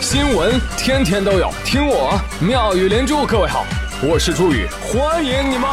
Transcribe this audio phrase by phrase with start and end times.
[0.00, 3.26] 新闻天天都有，听我妙语连珠。
[3.26, 3.66] 各位好，
[4.00, 5.68] 我是朱宇，欢迎你们！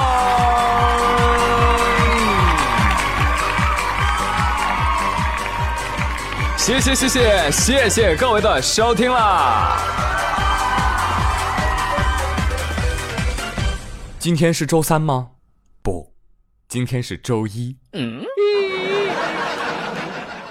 [6.58, 9.78] 谢谢谢谢谢谢各位的收听啦！
[14.18, 15.28] 今天是周三吗？
[15.84, 16.12] 不，
[16.68, 17.78] 今天是周一。
[17.94, 18.24] 嗯。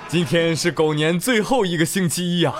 [0.09, 2.55] 今天是狗年最后一个星期一呀！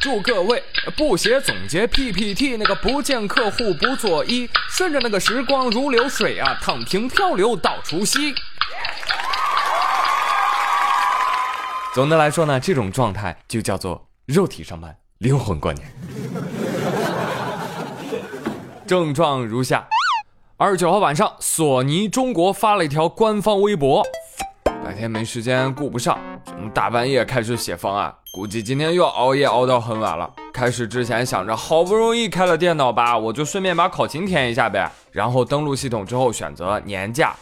[0.00, 0.62] 祝各位
[0.96, 8.32] 不写总结 PPT，那个不见客户不作揖，顺着那个时光如流水啊，躺平漂流到除夕。
[11.92, 15.92] 总的来说呢，这种状态就叫做肉体上班，灵魂过年。
[18.86, 19.88] 症状如下：
[20.56, 24.06] 二十九号晚上，索尼中国发了一条官方微博。
[24.64, 26.18] 白天没时间顾不上，
[26.74, 30.30] 大半夜开始写方案，估计今天又要熬夜熬到很晚了。
[30.52, 34.90] 开始之前想着好不容易开了电脑吧，我就顺便把考勤填一下呗。
[35.10, 37.34] 然后登录系统之后选择年假，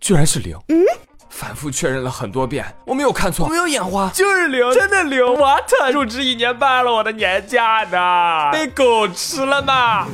[0.00, 0.56] 居然是零。
[0.68, 0.82] 嗯，
[1.28, 5.24] 反复确认了很多遍，我没有看错，没有眼花，就是零，真的零。
[5.36, 5.70] What？
[5.92, 8.50] 入职一年半了，我的年假呢？
[8.52, 10.06] 被狗吃了吗？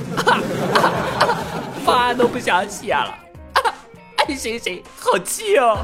[1.84, 3.14] 方案都不想写了。
[4.16, 5.78] 爱谁谁，好气哦！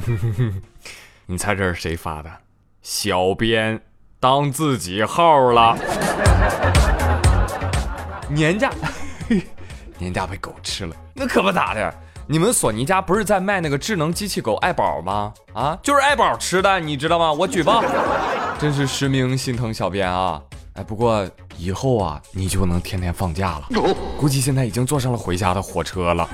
[1.26, 2.30] 你猜这是谁发的？
[2.82, 3.80] 小编
[4.20, 5.76] 当自己号了。
[8.28, 8.70] 年假，
[9.98, 11.94] 年假被狗吃了，那可不咋的。
[12.28, 15.32] 你们索尼家不是在卖那个智能机器狗爱宝吗？
[15.52, 17.32] 啊，就是爱宝吃的，你知道吗？
[17.32, 17.84] 我举报，
[18.58, 20.42] 真是实名心疼小编啊！
[20.74, 21.24] 哎，不过
[21.56, 23.68] 以后啊，你就能天天放假了。
[24.18, 26.28] 估计现在已经坐上了回家的火车了。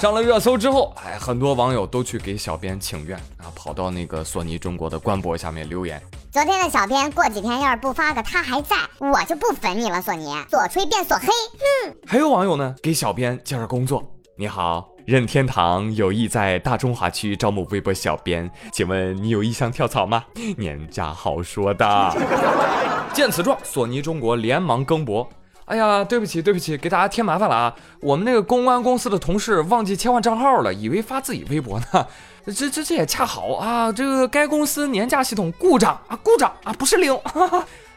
[0.00, 6.00] 上了热搜之后，哎，很多网友都去给小编请愿啊，跑到那个索尼中国的官博下面留言。
[6.32, 10.00] 昨天的小编过几天要是不发个他还在，我就不粉你了。
[10.00, 11.94] 索尼左吹变索黑，哼。
[12.06, 14.02] 还有网友呢，给小编介绍工作。
[14.38, 14.88] 你好。
[15.04, 20.24] 任天堂有意在大中华区招募微博小编，请问你有意向跳槽吗？
[20.56, 22.16] 年假好说的。
[23.12, 25.28] 见此状，索尼中国连忙更博。
[25.70, 27.72] 哎呀，对不起，对不起，给大家添麻烦了啊！
[28.00, 32.06] 我们那个公关公司的同事忘记切换账号了，以为发自己微博呢。
[32.46, 37.16] 这这这也恰好啊，这个该公司年假系统故障啊，故障啊，不是零。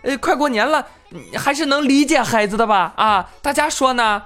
[0.04, 0.86] 呃， 快过年了，
[1.36, 2.94] 还是能理解孩子的吧？
[2.96, 4.22] 啊，大家说呢？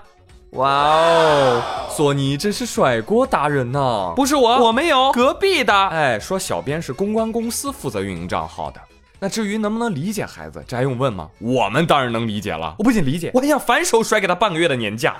[0.51, 4.11] 哇哦，索尼真是甩锅达人呐！
[4.13, 5.73] 不是我，我没有，隔壁的。
[5.87, 8.81] 哎，说小编是公关公司负责运营账号的。
[9.19, 11.29] 那至于能不能理解孩子，这还用问吗？
[11.39, 12.75] 我们当然能理解了。
[12.77, 15.15] 我不仅理解，我还想反手甩给他半个月的年假。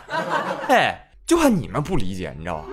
[0.69, 2.65] 哎，就怕你们不理解，你知道吧？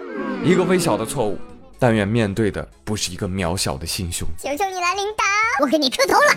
[0.45, 1.39] 一个微小的错误，
[1.79, 4.29] 但愿面对的不是一个渺小的心胸。
[4.39, 5.25] 求求你了，领导，
[5.63, 6.35] 我给你磕头了。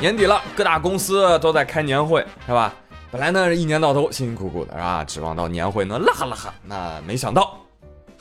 [0.00, 2.74] 年底了，各大公司都在开年会，是吧？
[3.12, 5.04] 本来呢，一年到头辛辛苦苦的，是吧？
[5.04, 7.56] 指望到年会能乐呵乐呵，那没想到，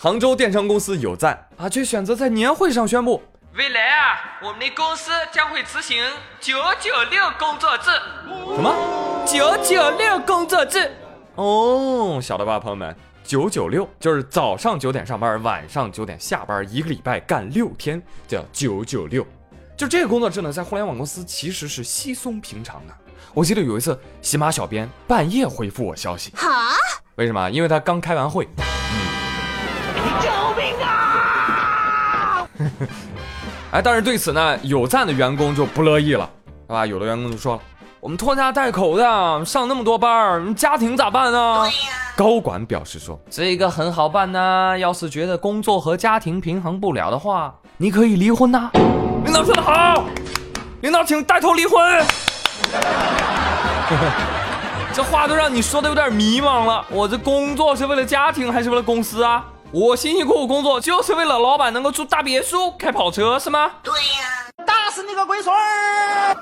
[0.06, 3.24] 杭州电商公司有赞啊，却选择在年会上宣布，
[3.56, 5.98] 未来啊，我们的公司将会执行
[6.40, 7.90] 九九六工作制。
[8.56, 8.72] 什么？
[9.26, 10.92] 九九六工作制？
[11.34, 12.96] 哦，晓得吧，朋友们？
[13.24, 19.26] 九九六就是早上九点上班，晚上九点下班，一个礼拜干六天，叫九九六。
[19.76, 22.94] 就这个工作制呢，在互联网公司其实是稀松平常的。
[23.34, 26.76] 我记得有一次，喜马小编半夜回复我消息，哈？
[27.16, 27.50] 为什么？
[27.50, 28.48] 因为他刚开完会。
[30.22, 32.48] 救命啊！
[33.72, 36.30] 哎，但是对此呢，有赞的员工就不乐意了，
[36.68, 36.86] 是吧？
[36.86, 37.62] 有的员工就说了
[38.00, 41.64] ：“我们拖家带口的，上那么多班，家庭咋办呢？”
[42.16, 48.72] 高管表示说：“这个很好办呐，要是觉得工作和家庭平衡不了的话，你可以离婚呐。”
[49.26, 50.06] 领导说的好，
[50.82, 52.02] 领导请带头离婚。
[54.94, 56.86] 这话都让你说的有点迷茫了。
[56.90, 59.44] 我这工作是为了家庭还是为了公司啊？
[59.78, 63.70] 我辛辛苦苦工作就是为了老板能够住大别墅、开跑车是吗？
[63.84, 66.38] 对呀，打死你个龟孙儿！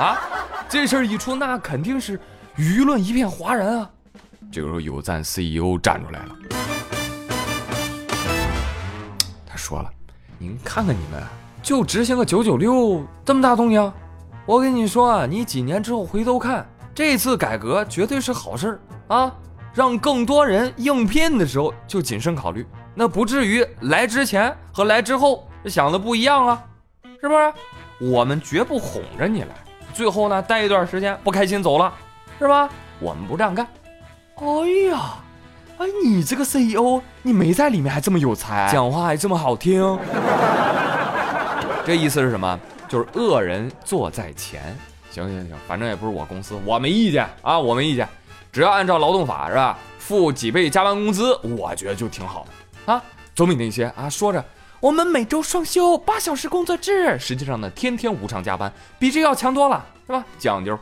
[0.02, 0.18] 啊，
[0.66, 2.18] 这事儿一出，那肯定是
[2.56, 3.90] 舆论一片哗然啊。
[4.50, 6.34] 这个时候，有赞 CEO 站出来了。
[9.46, 9.90] 他说了，
[10.38, 11.22] 您看看你们，
[11.62, 13.92] 就执行个九九六，这么大动静。
[14.46, 18.80] 我跟你说啊，你几年之后回头看，这次改革绝对是好事儿
[19.14, 19.30] 啊，
[19.72, 26.64] 让更多人应聘的时候就谨慎考虑，那不至于来之前和来之后想的不一样啊，
[27.20, 27.52] 是不是？
[28.00, 29.48] 我们绝不哄着你来，
[29.92, 31.92] 最后呢待一段时间不开心走了，
[32.38, 32.68] 是吧？
[33.00, 33.66] 我们不这样干。
[34.36, 34.44] 哎
[34.90, 35.14] 呀，
[35.78, 39.98] 哎，你这个 CEO，你没在里面还这么有才，讲话还这么好听。
[41.84, 42.58] 这意思是什么？
[42.88, 44.76] 就是恶人坐在前。
[45.10, 48.08] 行行行，反正也不是我公司，我没意见啊，我没意见。
[48.52, 53.02] 只要按照劳动法是吧，付几倍加班工资，我觉得就挺好的啊。
[53.34, 54.44] 总比那些啊说着
[54.80, 60.24] 我们每周双休八小时工作制，实际上呢天天无偿加班，比这要强多了，是吧？
[60.38, 60.78] 讲究。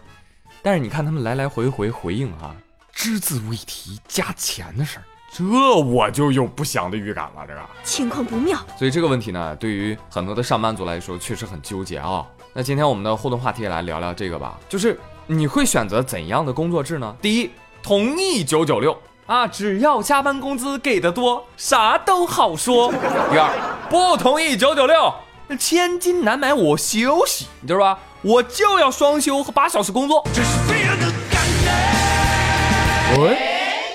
[0.63, 2.55] 但是你看他们来来回回回应啊，
[2.93, 7.45] 只字未提加钱的事儿，这我就有不祥的预感了。
[7.47, 12.27] 这个情况不妙，所以这个问题呢，对于很多的上班族来说，确实很纠结啊。
[12.53, 14.99] 那今天我们的互动话题来聊聊这个吧，就是
[15.29, 17.17] 你会选择怎样的工作制呢？
[17.21, 17.51] 第一，
[17.83, 18.97] 同意九九六
[19.27, 22.93] 啊，只要加班工资给的多，啥都好说。
[23.31, 23.51] 第二，
[23.91, 25.13] 不同意九九六，
[25.59, 27.99] 千金难买我休息，你知道吧？
[28.23, 30.23] 我就要双休和八小时工作。
[30.33, 33.21] 这是非人的感觉。
[33.21, 33.37] 喂，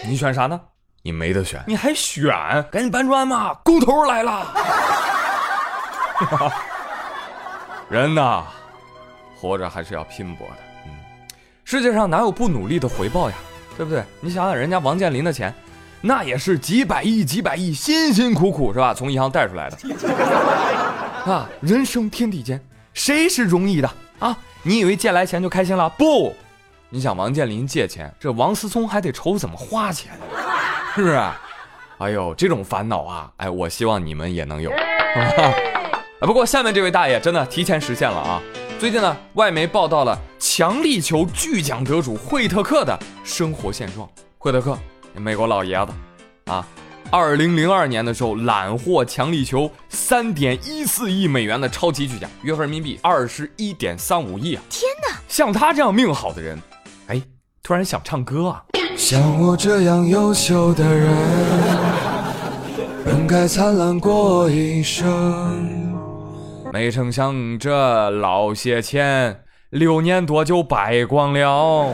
[0.06, 0.60] 你选啥呢？
[1.04, 2.34] 你没得选，你还选？
[2.70, 4.54] 赶紧搬砖嘛，工头来了。
[7.88, 8.44] 人呐，
[9.40, 10.71] 活着还是要拼搏的。
[11.72, 13.36] 世界上哪有不努力的回报呀？
[13.78, 14.04] 对不对？
[14.20, 15.56] 你想想人家王健林的钱，
[16.02, 18.94] 那也是几百亿、几百亿，辛辛苦苦是吧？
[18.94, 19.78] 从银行贷出来的。
[21.32, 22.62] 啊，人生天地间，
[22.94, 23.90] 谁是容易的？
[24.20, 24.38] 啊！
[24.64, 25.88] 你以为借来钱就开心了？
[25.92, 26.36] 不，
[26.90, 30.12] 你想王健林借钱，这王思聪还得愁怎么花钱，
[30.94, 31.16] 是不是？
[32.00, 33.32] 哎呦，这种烦恼啊！
[33.38, 34.70] 哎，我希望你们也能有。
[36.20, 38.42] 啊，不过下面这位大爷真的提前实现了啊！
[38.82, 44.10] 最近呢，外媒报道了强力球巨奖得主惠特克的生活现状。
[44.40, 44.76] 惠特克，
[45.14, 45.94] 美国老爷子，
[46.52, 46.68] 啊。
[47.12, 54.64] 二零零二年的时候，揽获强力球三点一四亿美元的超级巨奖，约合人民币二十一点三五亿啊！
[54.68, 56.60] 天哪，像他这样命好的人，
[57.06, 57.22] 哎，
[57.62, 58.64] 突然想唱歌啊！
[58.98, 61.16] 像我这样优秀的人，
[63.06, 65.71] 本该灿烂过一生。
[66.74, 71.94] 没成想这老些钱，六年多就败光了。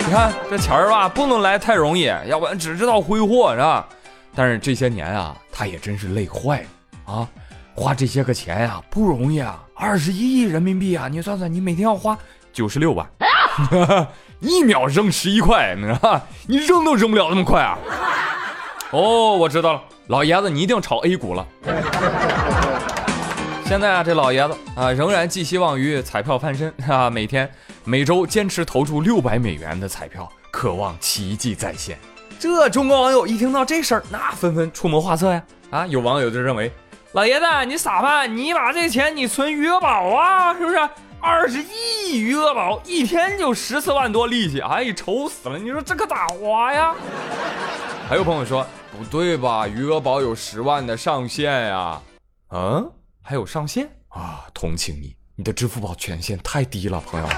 [0.00, 3.88] 你看这钱儿吧，不能来太容易，要不然只知道挥霍，是吧？
[4.34, 7.28] 但是这些年啊，他也真是累坏了啊！
[7.76, 9.62] 花这些个钱呀，不容易啊！
[9.76, 12.18] 二十一亿人民币啊，你算算，你每天要花
[12.52, 13.08] 九十六万，
[14.40, 17.78] 一秒扔十一块，你知道你扔都扔不了那么快啊！
[18.90, 21.46] 哦，我知道了，老爷子，你一定炒 A 股了。
[23.66, 27.50] 现在啊，这老爷子啊，仍然寄希望于彩票翻身啊，每天。
[27.84, 31.98] 每周坚持投注六百美元的彩票，渴望奇迹再现。
[32.38, 35.42] 这中国网友一听到这事儿，那纷纷出谋划策呀！
[35.70, 36.72] 啊，有网友就认为，
[37.12, 38.24] 老爷子你傻吧？
[38.24, 40.78] 你把这钱你存余额宝啊，是不是？
[41.20, 45.58] 二十亿余额宝一天就十四万多利息，哎，愁死了！
[45.58, 46.94] 你说这可咋花呀？
[48.08, 48.66] 还有朋友说，
[48.98, 49.68] 不对吧？
[49.68, 52.02] 余额宝有十万的上限呀？
[52.50, 52.90] 嗯，
[53.22, 54.44] 还有上限啊？
[54.52, 57.28] 同情你，你的支付宝权限太低了，朋友。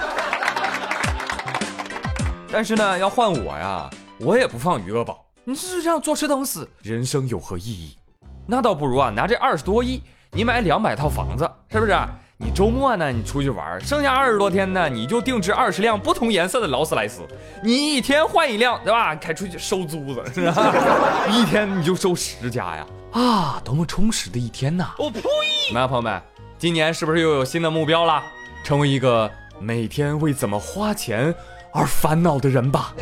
[2.50, 5.22] 但是呢，要换我呀，我也不放余额宝。
[5.44, 7.98] 你是这样坐吃等死，人生有何意义？
[8.46, 11.94] 那倒不如啊，拿这二十多亿，你买两百套房子，是不是？
[12.42, 17.20] 你周末呢，你出去玩，剩下二十多天呢，你就定制二十辆不同颜色的劳斯莱斯，
[17.62, 19.14] 你一天换一辆，对吧？
[19.14, 20.72] 开出去收租子，是吧？
[21.30, 22.86] 一天你就收十家呀！
[23.12, 24.94] 啊，多么充实的一天呐！
[24.98, 25.20] 我呸！
[25.66, 26.18] 怎么样，朋友们，
[26.58, 28.22] 今年是不是又有新的目标了？
[28.64, 31.34] 成为一个每天为怎么花钱。
[31.72, 32.92] 而烦恼的人吧，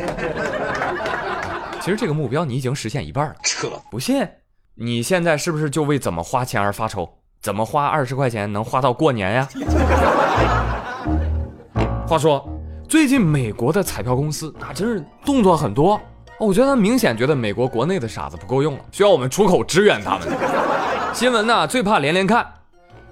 [1.80, 3.34] 其实这个目标你已经实现一半了。
[3.42, 4.28] 扯，不信？
[4.74, 7.08] 你现在是不是就为怎么花钱而发愁？
[7.40, 9.48] 怎么花二十块钱能花到过年呀？
[12.06, 12.46] 话说，
[12.88, 16.00] 最近美国的彩票公司那真是动作很多，
[16.38, 20.28] 我觉得他明显觉得美国国内的傻子不够用了，需要我们出口支援他们。
[21.14, 22.46] 新闻呢，最怕连连看。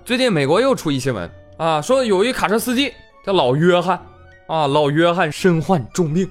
[0.05, 2.93] 最近美国又出一新闻啊，说有一卡车司机
[3.25, 4.01] 叫老约翰。
[4.49, 6.31] 啊，老约翰身患重病，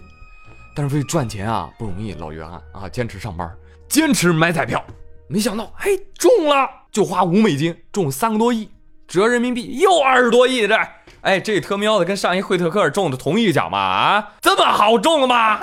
[0.73, 2.13] 但是为赚钱啊不容易。
[2.13, 3.53] 老约翰啊，坚持上班，
[3.89, 4.81] 坚持买彩票，
[5.27, 8.69] 没想到哎中了，就花五美金中三个多亿，
[9.05, 10.65] 折人民币又二十多亿。
[10.65, 10.79] 这
[11.19, 13.77] 哎，这特喵的跟上一惠特克尔中的同一个奖吗？
[13.77, 15.57] 啊，这么好中 了吗？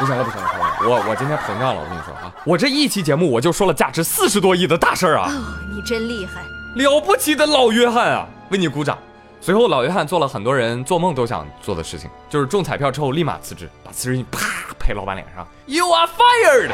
[0.00, 0.50] 不行了，不行了，
[0.82, 5.30] 我我今天膨胀了，我跟你说啊，我这一期节目我就说了价值四十多亿的大事儿啊！
[5.72, 6.42] 你真厉害，
[6.74, 8.98] 了不起的老约翰啊，为你鼓掌。
[9.40, 14.40] 随后，老约翰做了很多人做梦都想做的事情，就是中彩票之后立马辞职，把辞职信啪
[14.80, 16.72] 拍老板脸上，You are fired。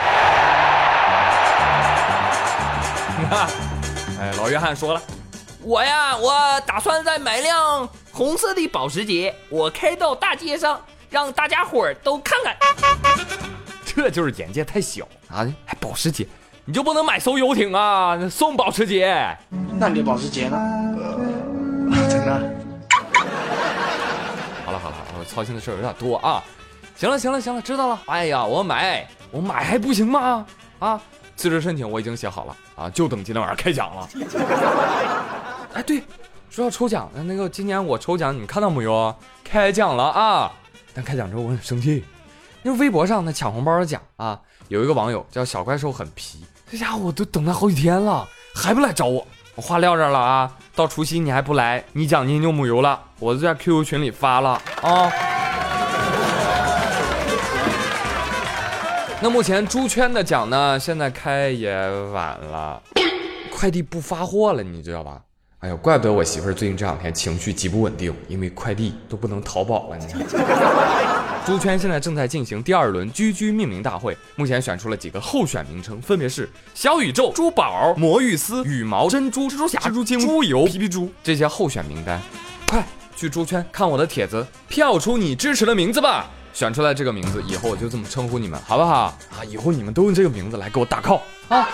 [4.20, 5.02] 哎，老约翰说了，
[5.62, 12.56] 我呀，我打算再买辆红色的保时捷，我开到大街上，让大家伙儿都看看。
[13.84, 15.46] 这就是眼界太小啊！
[15.64, 16.26] 还保时捷，
[16.64, 18.16] 你就不能买艘游艇啊？
[18.28, 19.36] 送保时捷？
[19.78, 20.56] 那你的保时捷呢？
[22.08, 22.32] 真的？
[24.64, 26.42] 好了好了，我操心的事儿有点多啊。
[26.96, 28.00] 行了行了行了，知道了。
[28.06, 30.46] 哎呀，我买我买还不行吗？
[30.78, 31.00] 啊，
[31.40, 34.06] 辞职申请我已经写好了啊，就等今天晚上开奖了。
[35.72, 36.02] 哎，对，
[36.50, 39.14] 说到抽奖，那个今年我抽奖，你们看到没有？
[39.42, 40.52] 开奖了啊！
[40.92, 42.04] 但开奖之后我很生气，
[42.62, 49.26] 因为微博上那抢红包的奖啊，有一个网友叫小怪兽很皮，这家伙我都等他好几天了，还不来找我。
[49.54, 53.00] 我话撂这儿了啊，到除夕你还不来，你奖金就没有了。
[53.18, 55.10] 我就在 QQ 群里发了啊。
[59.22, 61.70] 那目前猪圈的奖呢，现在开也
[62.10, 62.82] 晚了，
[63.50, 65.20] 快递不发货了，你知道吧？
[65.58, 69.98] 哎呦，怪不得我媳妇儿最近这两天情绪极不稳定，因为快递都不能淘宝了。
[69.98, 70.22] 你看，
[71.44, 82.18] 猪圈现在正在进行第二轮居居命名大会，目前选出了几个候选名称，分别是小宇宙、珠宝、魔芋丝、羽毛、珍珠、蜘蛛侠、蜘蛛精、猪油、皮皮猪这些候选名单。
[82.66, 82.82] 快
[83.14, 86.30] 去猪圈看我的帖子，票出你支持的名字吧！
[86.52, 89.04] 选出来这个名字以后，我就这么称呼你们，好不好？
[89.04, 91.68] 啊，以后你们都用这个名字来给我打 call 啊！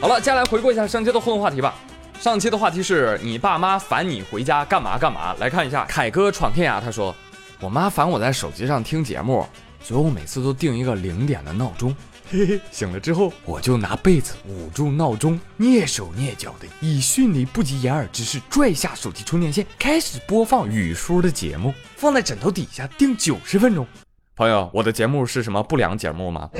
[0.00, 1.74] 好了，接下来回顾一下上期的互动话题吧。
[2.18, 5.34] 上期的话题是你爸妈烦你回家干嘛干嘛？
[5.38, 7.14] 来看一下，凯哥闯天涯，他说
[7.60, 9.46] 我妈烦我在手机上听节目，
[9.80, 11.94] 所以我每次都定一个零点的闹钟。
[12.32, 23.86] 嘿嘿，醒了之后我就拿被子捂住闹钟，蹑手蹑脚的以迅雷不及掩耳之势拽下手机充电线，开始播放雨叔的节目，放在枕头底下定九十分钟。
[24.34, 26.48] 朋友，我的节目是什么不良节目吗？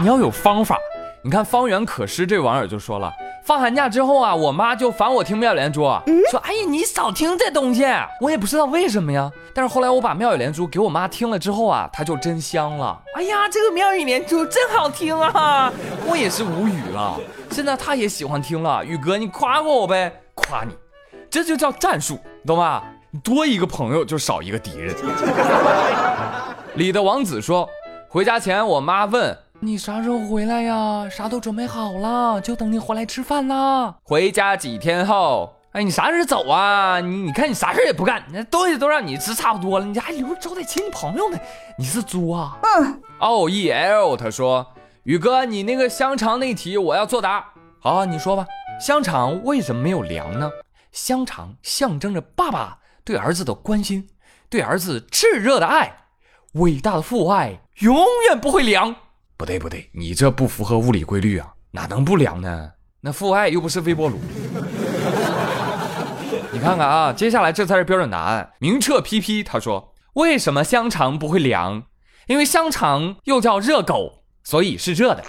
[0.00, 0.76] 你要有方法。
[1.22, 3.12] 你看方圆可诗这网友就说了，
[3.50, 5.80] 放寒假之后啊，我妈就烦我听妙语连珠，
[6.30, 7.84] 说哎呀你少听这东西，
[8.20, 9.28] 我也不知道为什么呀。
[9.52, 13.02] 但是后来我把妙语连珠给我妈听了之后啊，她就真香了。
[13.16, 15.72] 哎呀，这个妙语连珠真好听啊，
[16.06, 17.18] 我也是无语了。
[17.50, 20.72] 现在她也喜欢听了，宇哥你夸夸我呗，夸你，
[21.28, 22.84] 这就叫战术，懂吧？
[23.24, 24.94] 多一个朋友就少一个敌人。
[26.76, 27.68] 李的王子说，
[28.08, 29.36] 回家前我妈问。
[29.62, 31.06] 你啥时候回来呀？
[31.10, 33.94] 啥都准备好了，就等你回来吃饭啦。
[34.04, 36.98] 回家几天后，哎，你啥时候走啊？
[37.00, 41.38] 你你看你啥事也不干，那东西都让你吃差不多了，你还留着招待亲戚朋友呢？
[41.76, 42.58] 你是猪啊？
[42.62, 43.02] 嗯。
[43.18, 44.66] O E L，他说，
[45.02, 47.44] 宇哥，你那个香肠那题我要作答。
[47.80, 48.46] 好，你说吧。
[48.80, 50.50] 香肠为什么没有凉呢？
[50.90, 54.08] 香肠象征着爸爸对儿子的关心，
[54.48, 55.98] 对儿子炽热的爱，
[56.54, 57.94] 伟大的父爱永
[58.26, 58.96] 远不会凉。
[59.40, 62.72] 不对不对，你这不符合物理规律啊，哪能不凉呢？
[63.00, 64.20] 那父爱又不是微波炉。
[66.52, 68.50] 你看看啊，接下来这才是标准答案。
[68.58, 71.84] 明澈 PP 他说，为什么香肠不会凉？
[72.26, 75.24] 因为香肠又叫热狗，所以是热的。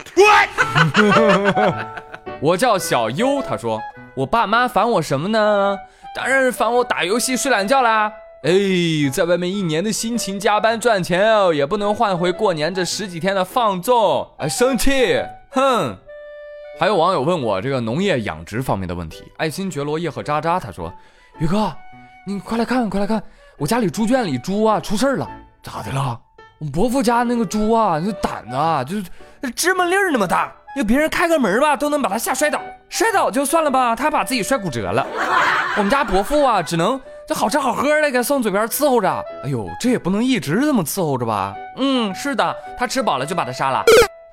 [2.42, 3.80] 我叫小优，他说，
[4.18, 5.78] 我爸妈烦我什么呢？
[6.14, 8.12] 当然是烦我打游戏睡懒觉啦。
[8.44, 15.96] 哎，在外面一年的辛勤加班赚钱哦，也不能换回过年这十几天的放纵，哎，生气，哼！
[16.80, 20.92] 还有网友问我这个农业养殖方面的问题，爱新觉罗叶和渣渣他说
[21.38, 21.72] ：“宇哥，
[22.26, 23.22] 你快来看，快来看，
[23.60, 25.30] 我家里猪圈里猪啊出事儿了，
[25.62, 26.20] 咋的了？
[26.58, 35.06] 我伯父家那个猪啊，那胆子啊，就是芝麻粒儿那么大，要别人开个门吧，都能把它吓摔倒，摔倒就算了吧，他把自己摔骨折了。
[35.78, 37.00] 我们家伯父啊，只能。”
[37.32, 39.10] 这好吃好喝的给送嘴边伺候着，
[39.46, 41.56] 哎呦，这也不能一直这么伺候着吧？
[41.78, 43.82] 嗯，是的，他吃饱了就把它杀了。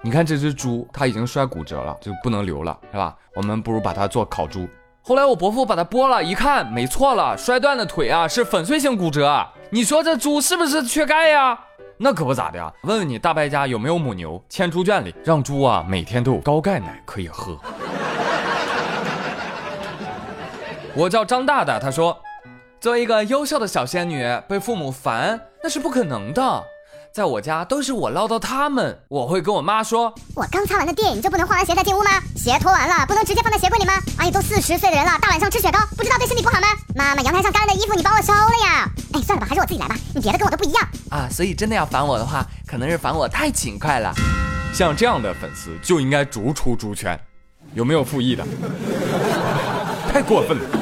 [0.03, 3.15] 你看这只猪，它已经摔骨折了，就不能留了，是吧？
[3.37, 4.69] 我们不如把它做烤猪。
[5.01, 9.47] 后来我伯父把它剥了，一看没错了，摔断的腿啊是粉碎性骨折。
[9.71, 11.57] 你说这猪是不是缺钙呀？
[11.99, 12.69] 那可不咋的呀。
[12.83, 17.57] 问问你大伯家有没有母牛，牵猪圈里，让猪啊每天都有高钙奶可以喝。
[20.97, 22.21] 我叫张大大，他说。
[22.81, 26.63] 作为一个优秀的小仙女，被父母烦那是不可能的。
[27.13, 32.11] 在我家都是我唠叨他们，我会跟我妈说：“我刚擦完的地，你就不能换完鞋再进屋吗？
[32.37, 33.95] 鞋脱完了不能直接放在鞋柜里吗？
[34.19, 36.69] 阿姨都四十岁的人了，大晚上吃雪糕，不知道对身体不好吗？
[36.95, 38.89] 妈妈，阳台上干的衣服你帮我收了呀？
[39.13, 39.97] 哎，算了吧，还是我自己来吧。
[40.15, 41.29] 你别的跟我都不一样啊。
[41.29, 44.15] 所以真的要烦我的话，可能是烦我太勤快了。
[44.73, 47.19] 像这样的粉丝就应该逐出猪圈。
[47.75, 48.47] 有没有复议的？
[50.13, 50.78] 太过分了。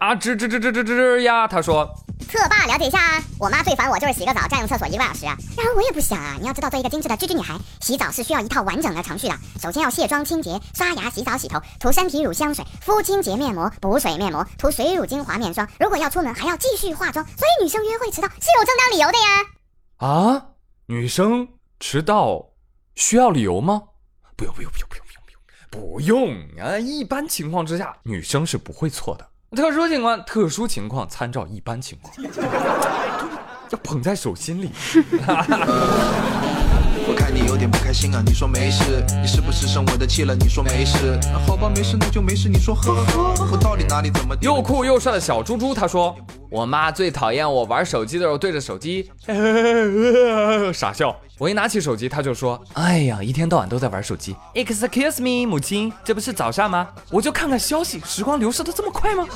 [0.00, 1.46] 啊，吱吱吱吱吱吱呀！
[1.46, 1.84] 他说，
[2.26, 3.22] 特爸了解一下啊。
[3.38, 5.36] 我妈最烦我就是洗个澡占用厕所一个半小时啊。
[5.58, 9.34] 然而我也不想啊，你要知道，做一个精致的居居女孩，洗澡是需要一套完整的程序的。
[9.60, 15.68] 首先要卸妆清洁、刷牙、洗澡、洗头、涂身体乳、香水、敷清洁面膜、补水面膜、涂水乳精华面霜。
[15.78, 17.22] 如果要出门，还要继续化妆。
[17.36, 19.28] 所以女生约会迟到是有正当理由的呀。
[19.98, 20.46] 啊，
[20.86, 21.46] 女生
[21.78, 22.52] 迟到
[22.94, 23.82] 需要理由吗？
[24.34, 26.78] 不用不用不用不用不用不用不用啊！
[26.78, 29.29] 一般情况之下，女生是不会错的。
[29.56, 32.14] 特殊情况，特殊情况参照一般情况，
[33.70, 34.70] 要捧在手心里。
[37.08, 40.36] 我看你有点不开心啊，你说没事，你是不是生我的气了？
[40.36, 42.48] 你说没事，那好吧，没事那就没事。
[42.48, 46.14] 你说呵呵，我到底哪里怎么又酷又帅的小猪猪他说
[46.48, 49.10] ：“我妈最讨厌我玩手机的时候对着手机
[50.72, 51.16] 傻笑。
[51.40, 54.36] 我一拿起手机，他就说：‘哎呀，一天到晚都在玩手机。
[54.52, 56.86] ’Excuse me，母亲，这不是早上吗？
[57.08, 59.26] 我就看看消息，时光流逝的这么快吗？”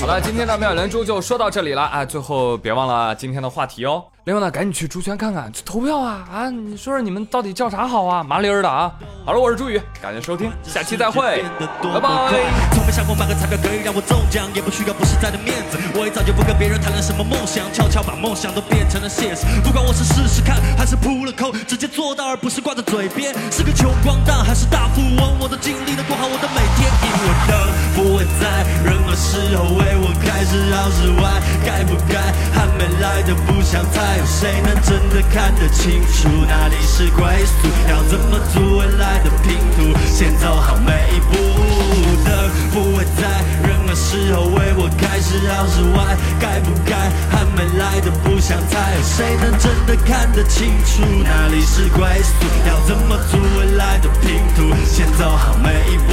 [0.00, 2.04] 好了，今天的妙连珠就说到这里了啊！
[2.04, 4.04] 最后别忘了今天的话题哦。
[4.24, 6.50] 另外呢，赶紧去猪圈看看，去投票啊啊！
[6.50, 8.22] 你说说你们到底叫啥好啊？
[8.22, 8.92] 麻利儿的啊！
[9.24, 11.42] 好了，我是朱宇，感谢收听，下期再会，
[11.82, 12.81] 拜拜。
[12.92, 15.80] 从没想过买个彩票可以让我中奖，也不需要不实在的面子。
[15.96, 19.46] 我也早就不跟别人谈论什么梦想，悄悄把梦想都变成了现实。
[19.64, 23.32] 不管我是试试看，还是扑了空，直接做到，而不是挂在嘴边。
[23.50, 26.92] 是个穷光蛋还是大富翁，我都尽力的过好我的每天。
[27.00, 27.56] 因为灯
[27.96, 32.20] 不会在任何时候为我开始绕室外，该不该
[32.52, 37.24] 还没来的不想猜，有谁能真的看得清楚哪里是归
[37.56, 37.72] 宿？
[37.88, 39.96] 要怎么组未来的拼图？
[40.12, 42.01] 先走好每一步。
[42.72, 46.96] 不会在任何时候为我开始绕室外，该不该
[47.30, 52.46] 还没来的不想猜，谁能真的看得清楚哪里是归宿？
[52.66, 54.74] 要怎么组未来的拼图？
[54.86, 56.12] 先走好每一步，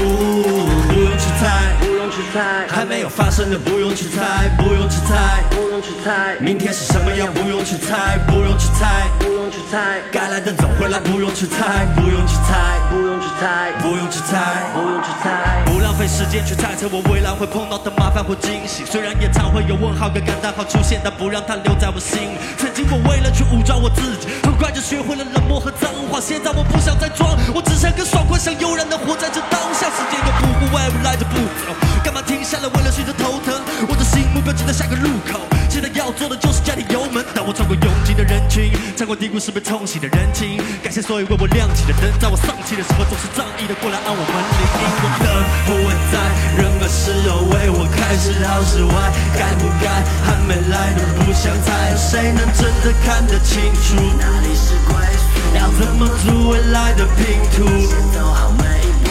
[0.88, 15.64] 不用去猜，不用去猜，还没有发生的不用去猜，不用去猜，不用去猜，明天是什么样不用去猜，不用去猜，不用去猜，该来的总会来，不用去猜，不用去猜，不用去猜，不用去猜，不用去猜，
[16.00, 22.40] 费时间去猜测我未来会碰到的麻烦或惊喜，虽然也常会有问号跟感叹号出现，但不让它留在我心里。
[22.58, 31.36] 曾经我为了去武装我自己，很快就学会了冷漠和脏话，现在我不想再装，我只想更爽快，想悠然的活在这当下，时间又不顾未来的步
[31.68, 33.60] 走，干嘛停下来为了寻找头疼？
[33.92, 37.20] 我的新目标就在下个路口，现在要做的就是加点油门。
[37.36, 44.64] 当我穿过拥挤的人群，穿过低谷时被冲洗的人情，感谢所有为我亮起的灯，在我丧气的时候总是仗义的过来按我门铃。
[44.80, 45.28] 因为灯
[45.68, 46.18] 不在
[46.58, 48.94] 任何时候为我开始绕室外，
[49.38, 55.58] 该不该还没来的不想猜，有谁能真的看得清楚哪里是归宿？
[55.58, 57.66] 要怎么组未来的拼图？
[57.86, 59.10] 先走好每一步。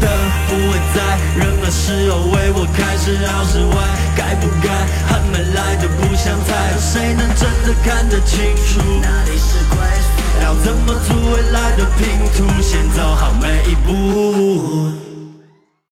[0.00, 0.10] 灯
[0.48, 3.76] 不会在任何时候为我开始绕室外，
[4.16, 4.68] 该不该
[5.06, 10.42] 还没来的不想猜，有谁能真的看得清楚哪里是归宿？
[10.42, 12.44] 要怎么组未来的拼图？
[12.60, 15.03] 先走好每一步。